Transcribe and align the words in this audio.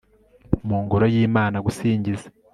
mungoro 0.67 1.05
y 1.13 1.17
imana 1.27 1.57
[gusingiza 1.65 2.27